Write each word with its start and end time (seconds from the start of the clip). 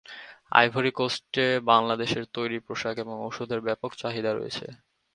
Ivory 0.51 0.91
কোস্টে 0.91 1.45
বাংলাদেশের 1.71 2.23
তৈরি 2.33 2.57
পোশাক 2.59 2.95
এবং 2.97 3.15
ঔষধের 3.27 3.61
ব্যাপক 3.67 3.91
চাহিদা 3.95 4.31
রয়েছে। 4.33 4.65